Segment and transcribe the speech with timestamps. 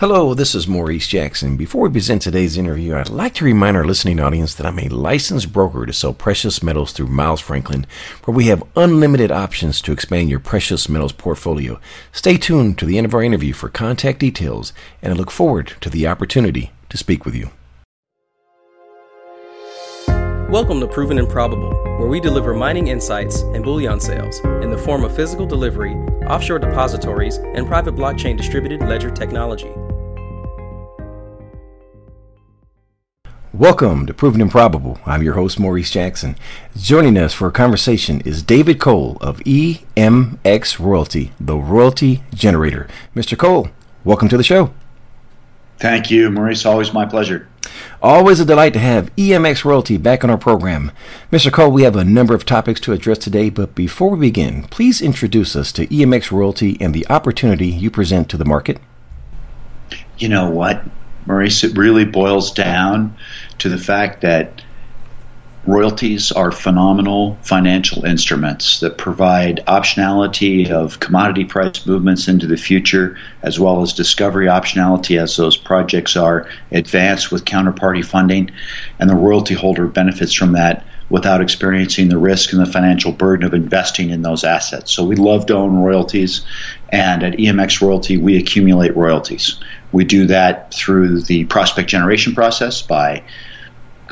[0.00, 1.58] Hello, this is Maurice Jackson.
[1.58, 4.88] Before we begin today's interview, I'd like to remind our listening audience that I'm a
[4.88, 7.86] licensed broker to sell precious metals through Miles Franklin,
[8.24, 11.78] where we have unlimited options to expand your precious metals portfolio.
[12.12, 15.74] Stay tuned to the end of our interview for contact details, and I look forward
[15.82, 17.50] to the opportunity to speak with you.
[20.48, 24.78] Welcome to Proven and Probable, where we deliver mining insights and bullion sales in the
[24.78, 25.92] form of physical delivery,
[26.24, 29.70] offshore depositories, and private blockchain distributed ledger technology.
[33.60, 34.98] Welcome to Proven and Probable.
[35.04, 36.34] I'm your host, Maurice Jackson.
[36.78, 42.88] Joining us for a conversation is David Cole of EMX Royalty, the royalty generator.
[43.14, 43.36] Mr.
[43.36, 43.68] Cole,
[44.02, 44.72] welcome to the show.
[45.78, 46.64] Thank you, Maurice.
[46.64, 47.50] Always my pleasure.
[48.02, 50.90] Always a delight to have EMX Royalty back on our program.
[51.30, 51.52] Mr.
[51.52, 55.02] Cole, we have a number of topics to address today, but before we begin, please
[55.02, 58.80] introduce us to EMX Royalty and the opportunity you present to the market.
[60.16, 60.82] You know what,
[61.26, 61.64] Maurice?
[61.64, 63.16] It really boils down
[63.58, 64.62] to the fact that
[65.66, 73.18] Royalties are phenomenal financial instruments that provide optionality of commodity price movements into the future,
[73.42, 78.50] as well as discovery optionality as those projects are advanced with counterparty funding.
[78.98, 83.44] And the royalty holder benefits from that without experiencing the risk and the financial burden
[83.44, 84.92] of investing in those assets.
[84.92, 86.46] So we love to own royalties,
[86.88, 89.60] and at EMX Royalty, we accumulate royalties.
[89.92, 93.24] We do that through the prospect generation process by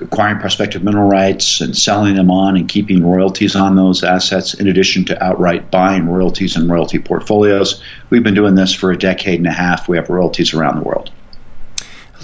[0.00, 4.68] acquiring prospective mineral rights and selling them on and keeping royalties on those assets, in
[4.68, 7.82] addition to outright buying royalties and royalty portfolios.
[8.10, 9.88] We've been doing this for a decade and a half.
[9.88, 11.10] We have royalties around the world.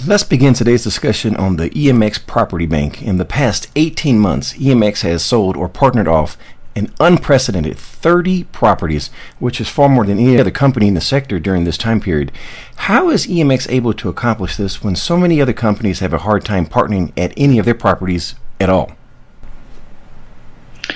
[0.02, 3.00] Let's begin today's discussion on the EMX Property Bank.
[3.00, 6.36] In the past 18 months, EMX has sold or partnered off
[6.74, 11.38] an unprecedented 30 properties, which is far more than any other company in the sector
[11.38, 12.32] during this time period.
[12.74, 16.44] How is EMX able to accomplish this when so many other companies have a hard
[16.44, 18.92] time partnering at any of their properties at all?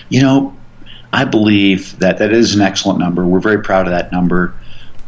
[0.08, 0.56] You know,
[1.12, 3.24] I believe that that is an excellent number.
[3.24, 4.54] We're very proud of that number.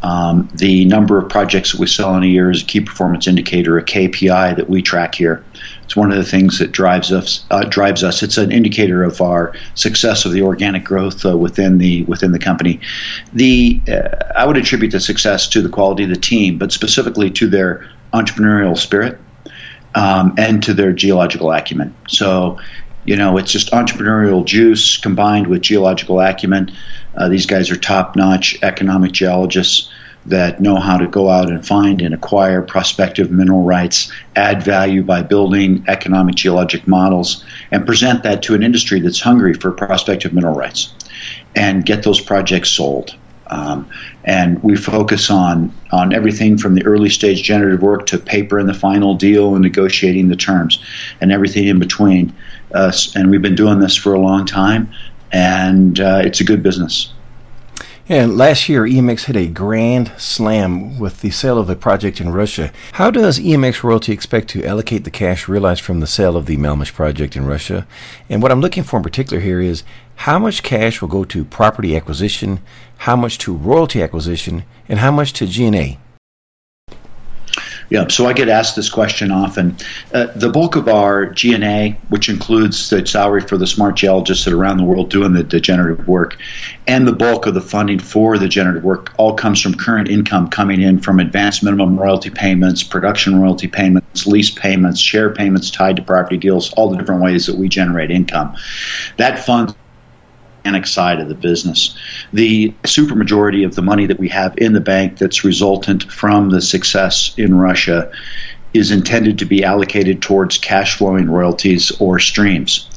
[0.02, 3.26] Um, the number of projects that we sell in a year is a key performance
[3.26, 5.44] indicator, a KPI that we track here.
[5.84, 7.44] It's one of the things that drives us.
[7.50, 8.22] Uh, drives us.
[8.22, 12.38] It's an indicator of our success of the organic growth uh, within the within the
[12.38, 12.80] company.
[13.32, 17.30] The uh, I would attribute the success to the quality of the team, but specifically
[17.32, 19.18] to their entrepreneurial spirit
[19.94, 21.94] um, and to their geological acumen.
[22.08, 22.58] So
[23.04, 26.70] you know, it's just entrepreneurial juice combined with geological acumen.
[27.20, 29.90] Uh, these guys are top notch economic geologists
[30.24, 35.02] that know how to go out and find and acquire prospective mineral rights, add value
[35.02, 40.32] by building economic geologic models, and present that to an industry that's hungry for prospective
[40.32, 40.94] mineral rights
[41.54, 43.14] and get those projects sold.
[43.48, 43.90] Um,
[44.24, 48.68] and we focus on on everything from the early stage generative work to paper and
[48.68, 50.82] the final deal and negotiating the terms
[51.20, 52.32] and everything in between.
[52.72, 54.92] Uh, and we've been doing this for a long time,
[55.32, 57.12] and uh, it's a good business.
[58.10, 62.32] And last year, EMX hit a grand slam with the sale of a project in
[62.32, 62.72] Russia.
[62.94, 66.56] How does EMX Royalty expect to allocate the cash realized from the sale of the
[66.56, 67.86] Malmyzh project in Russia?
[68.28, 69.84] And what I'm looking for in particular here is
[70.16, 72.58] how much cash will go to property acquisition,
[72.98, 75.96] how much to royalty acquisition, and how much to G&A?
[77.90, 79.76] Yeah, so I get asked this question often.
[80.14, 84.54] Uh, the bulk of our G&A, which includes the salary for the smart geologists that
[84.54, 86.38] are around the world doing the, degenerative work,
[86.86, 90.48] and the bulk of the funding for the generative work, all comes from current income
[90.48, 95.96] coming in from advanced minimum royalty payments, production royalty payments, lease payments, share payments tied
[95.96, 98.56] to property deals, all the different ways that we generate income.
[99.16, 99.79] That fund organic
[100.84, 101.96] side of the business.
[102.32, 106.60] The supermajority of the money that we have in the bank that's resultant from the
[106.60, 108.10] success in Russia
[108.72, 112.88] is intended to be allocated towards cash flowing royalties or streams.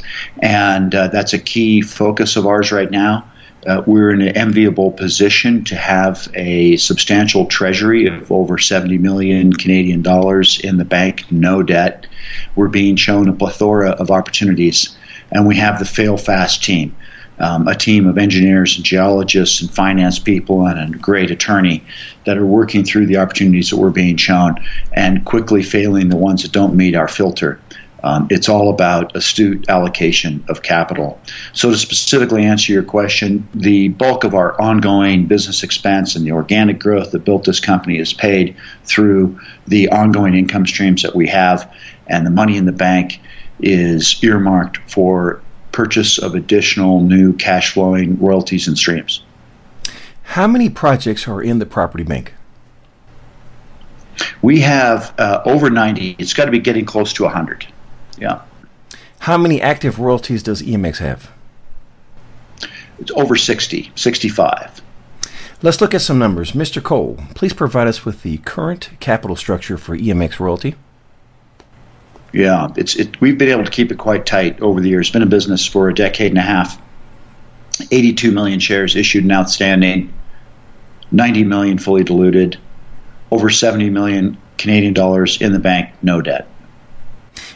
[0.41, 3.29] And uh, that's a key focus of ours right now.
[3.65, 9.53] Uh, we're in an enviable position to have a substantial treasury of over 70 million
[9.53, 12.05] Canadian dollars in the bank, no debt.
[12.55, 14.95] We're being shown a plethora of opportunities,
[15.31, 16.93] and we have the fail fast team
[17.43, 21.83] um, a team of engineers and geologists and finance people and a great attorney
[22.25, 24.55] that are working through the opportunities that we're being shown
[24.93, 27.59] and quickly failing the ones that don't meet our filter.
[28.01, 31.19] Um, it's all about astute allocation of capital.
[31.53, 36.33] So, to specifically answer your question, the bulk of our ongoing business expense and the
[36.33, 41.27] organic growth that built this company is paid through the ongoing income streams that we
[41.27, 41.73] have,
[42.07, 43.21] and the money in the bank
[43.61, 45.41] is earmarked for
[45.73, 49.23] purchase of additional new cash flowing royalties and streams.
[50.23, 52.33] How many projects are in the property bank?
[54.41, 56.15] We have uh, over 90.
[56.17, 57.67] It's got to be getting close to 100.
[58.17, 58.41] Yeah.
[59.19, 61.31] How many active royalties does EMX have?
[62.99, 64.81] It's over 60, 65.
[65.61, 66.51] Let's look at some numbers.
[66.51, 66.83] Mr.
[66.83, 70.75] Cole, please provide us with the current capital structure for EMX Royalty.
[72.33, 75.07] Yeah, it's it, we've been able to keep it quite tight over the years.
[75.07, 76.81] It's been a business for a decade and a half.
[77.91, 80.13] 82 million shares issued and outstanding,
[81.11, 82.57] 90 million fully diluted,
[83.31, 86.47] over 70 million Canadian dollars in the bank, no debt.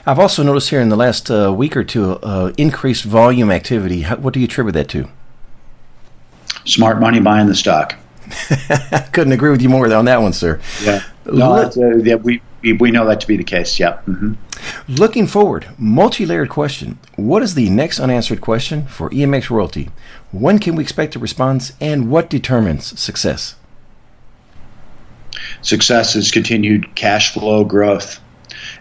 [0.06, 4.01] I've also noticed here in the last uh, week or two uh, increased volume activity.
[4.01, 5.09] How, what do you attribute that to?
[6.65, 7.95] Smart money buying the stock.
[9.12, 10.59] Couldn't agree with you more on that one, sir.
[10.81, 11.71] Yeah, no, uh,
[12.03, 13.80] yeah, we, we know that to be the case.
[13.80, 14.00] Yeah.
[14.07, 14.33] Mm-hmm.
[14.88, 17.00] Looking forward, multi-layered question.
[17.15, 19.89] What is the next unanswered question for EMX Royalty?
[20.31, 23.56] When can we expect a response, and what determines success?
[25.62, 28.19] Success is continued cash flow growth.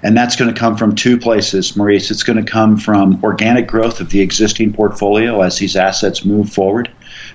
[0.03, 2.11] And that's going to come from two places, Maurice.
[2.11, 6.51] It's going to come from organic growth of the existing portfolio as these assets move
[6.51, 6.91] forward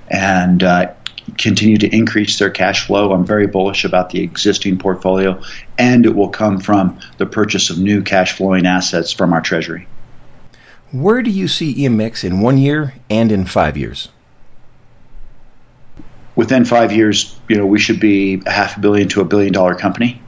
[0.09, 0.93] and uh,
[1.41, 3.13] continue to increase their cash flow.
[3.13, 5.41] I'm very bullish about the existing portfolio,
[5.77, 9.87] and it will come from the purchase of new cash flowing assets from our treasury.
[10.91, 14.09] Where do you see EMX in one year and in five years?
[16.35, 19.53] Within five years, you know, we should be a half a billion to a billion
[19.53, 20.21] dollar company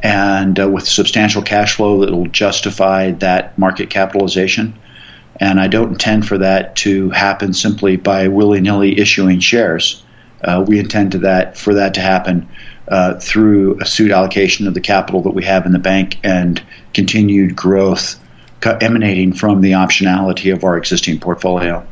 [0.00, 4.78] and uh, with substantial cash flow that will justify that market capitalization.
[5.40, 10.02] And I don't intend for that to happen simply by willy nilly issuing shares.
[10.42, 12.48] Uh, we intend to that for that to happen
[12.88, 16.62] uh, through suit allocation of the capital that we have in the bank and
[16.94, 18.18] continued growth
[18.64, 21.86] emanating from the optionality of our existing portfolio.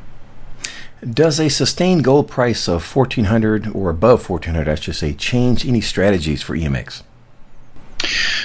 [1.09, 5.81] Does a sustained gold price of 1400 or above 1400, I should say, change any
[5.81, 7.03] strategies for EMX?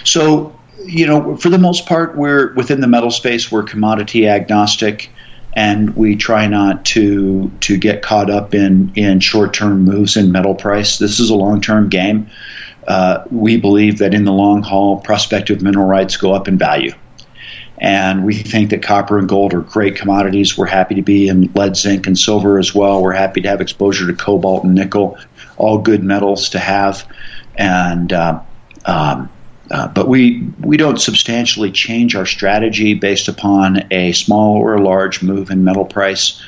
[0.03, 0.55] So,
[0.85, 3.51] you know, for the most part, we're within the metal space.
[3.51, 5.11] We're commodity agnostic,
[5.53, 10.31] and we try not to to get caught up in in short term moves in
[10.31, 10.97] metal price.
[10.97, 12.29] This is a long term game.
[12.87, 16.93] Uh, we believe that in the long haul, prospective mineral rights go up in value.
[17.77, 20.55] And we think that copper and gold are great commodities.
[20.55, 23.01] We're happy to be in lead, zinc, and silver as well.
[23.01, 25.17] We're happy to have exposure to cobalt and nickel,
[25.57, 27.07] all good metals to have.
[27.55, 28.41] And uh,
[28.85, 29.29] um,
[29.71, 34.81] uh, but we we don't substantially change our strategy based upon a small or a
[34.81, 36.41] large move in metal price.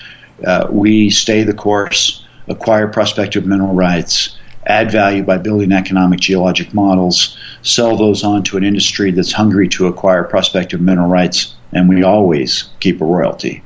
[0.46, 6.74] Uh, we stay the course, acquire prospective mineral rights, add value by building economic geologic
[6.74, 11.88] models, sell those on to an industry that's hungry to acquire prospective mineral rights, and
[11.88, 13.64] we always keep a royalty.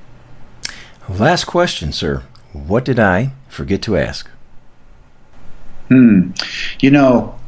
[1.09, 2.23] Last question, sir.
[2.53, 4.29] What did I forget to ask?
[5.87, 6.31] Hmm.
[6.79, 7.39] You know,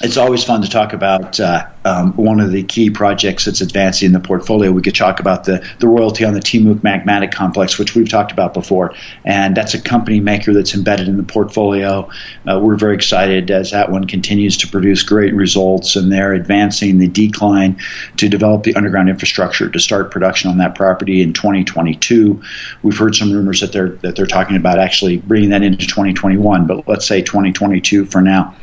[0.00, 4.06] it's always fun to talk about uh, um, one of the key projects that's advancing
[4.06, 4.70] in the portfolio.
[4.70, 8.32] We could talk about the, the royalty on the Timok Magmatic Complex, which we've talked
[8.32, 8.94] about before.
[9.24, 12.10] And that's a company maker that's embedded in the portfolio.
[12.46, 16.98] Uh, we're very excited as that one continues to produce great results, and they're advancing
[16.98, 17.80] the decline
[18.16, 22.42] to develop the underground infrastructure to start production on that property in 2022.
[22.82, 26.66] We've heard some rumors that they're that they're talking about actually bringing that into 2021,
[26.66, 28.56] but let's say 2022 for now.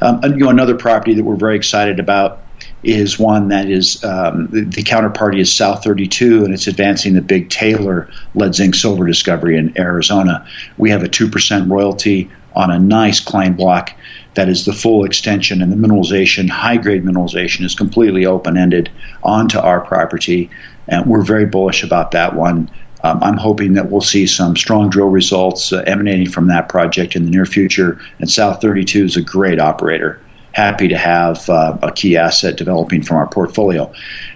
[0.00, 2.42] Um, you know, another property that we're very excited about
[2.82, 7.20] is one that is um, the, the, counterparty is South 32, and it's advancing the
[7.20, 10.46] Big Taylor lead zinc silver discovery in Arizona.
[10.76, 13.92] We have a 2% royalty on a nice claim block
[14.34, 18.90] that is the full extension, and the mineralization, high grade mineralization, is completely open ended
[19.24, 20.48] onto our property.
[20.86, 22.70] And we're very bullish about that one.
[23.02, 27.16] Um, I'm hoping that we'll see some strong drill results uh, emanating from that project
[27.16, 28.00] in the near future.
[28.20, 30.20] And South 32 is a great operator
[30.58, 33.92] happy to have uh, a key asset developing from our portfolio.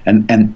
[0.07, 0.55] And, and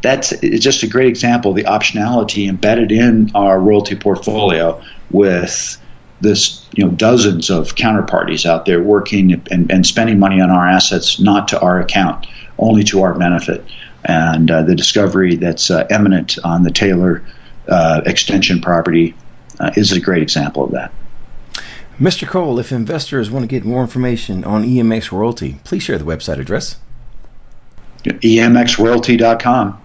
[0.00, 5.76] that's just a great example of the optionality embedded in our royalty portfolio with
[6.20, 10.68] this you know dozens of counterparties out there working and, and spending money on our
[10.68, 12.26] assets not to our account
[12.58, 13.64] only to our benefit
[14.04, 17.24] and uh, the discovery that's uh, eminent on the Taylor
[17.68, 19.14] uh, extension property
[19.60, 20.92] uh, is a great example of that.
[22.00, 22.26] Mr.
[22.28, 26.38] Cole, if investors want to get more information on EMX Royalty, please share the website
[26.38, 26.76] address.
[28.04, 29.82] EMXRoyalty.com.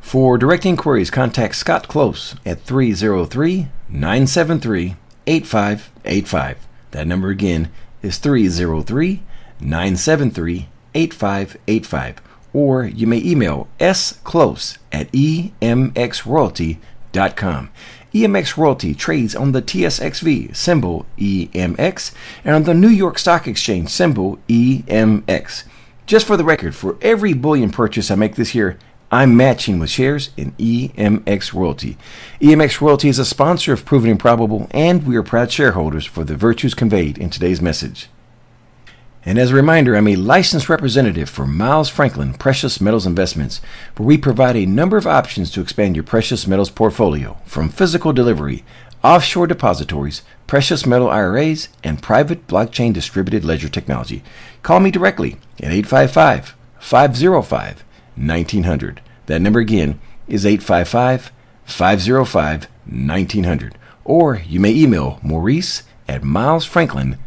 [0.00, 6.68] For direct inquiries, contact Scott Close at 303 973 8585.
[6.90, 7.70] That number again
[8.02, 9.22] is 303
[9.58, 12.20] 973 8585.
[12.52, 17.70] Or you may email sclose at emxroyalty.com.
[18.16, 23.90] EMX Royalty trades on the TSXV, symbol EMX, and on the New York Stock Exchange,
[23.90, 25.64] symbol EMX.
[26.06, 28.78] Just for the record, for every bullion purchase I make this year,
[29.12, 31.98] I'm matching with shares in EMX Royalty.
[32.40, 36.24] EMX Royalty is a sponsor of Proven and Probable, and we are proud shareholders for
[36.24, 38.08] the virtues conveyed in today's message.
[39.26, 43.60] And as a reminder, I'm a licensed representative for Miles Franklin Precious Metals Investments,
[43.96, 48.12] where we provide a number of options to expand your precious metals portfolio, from physical
[48.12, 48.64] delivery,
[49.02, 54.22] offshore depositories, precious metal IRAs, and private blockchain distributed ledger technology.
[54.62, 59.00] Call me directly at 855 505 1900.
[59.26, 61.32] That number again is 855
[61.64, 63.78] 505 1900.
[64.04, 67.25] Or you may email Maurice at milesfranklin.com.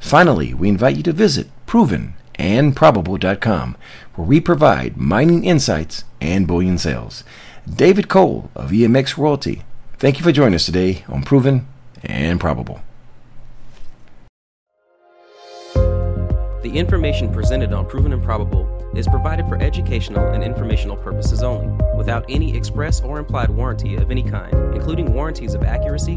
[0.00, 3.76] Finally, we invite you to visit provenandprobable.com,
[4.14, 7.24] where we provide mining insights and bullion sales.
[7.68, 9.62] David Cole of EMX Royalty,
[9.98, 11.66] thank you for joining us today on Proven
[12.02, 12.80] and Probable.
[15.74, 21.68] The information presented on Proven and Probable is provided for educational and informational purposes only,
[21.96, 26.16] without any express or implied warranty of any kind, including warranties of accuracy,